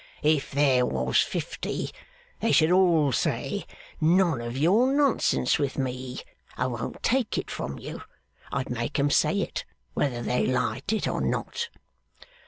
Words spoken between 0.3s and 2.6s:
there was fifty, they